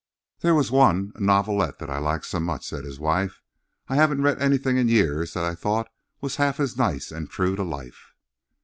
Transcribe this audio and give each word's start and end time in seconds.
"There 0.39 0.55
was 0.55 0.71
one—a 0.71 1.21
novelette, 1.21 1.77
that 1.77 1.91
I 1.91 1.99
liked 1.99 2.25
so 2.25 2.39
much," 2.39 2.65
said 2.65 2.85
his 2.85 2.99
wife. 2.99 3.39
"I 3.87 3.97
haven't 3.97 4.23
read 4.23 4.41
anything 4.41 4.77
in 4.77 4.87
years 4.87 5.35
that 5.35 5.43
I 5.43 5.53
thought 5.53 5.89
was 6.21 6.37
half 6.37 6.59
as 6.59 6.75
nice 6.75 7.11
and 7.11 7.29
true 7.29 7.55
to 7.55 7.61
life." 7.63 8.15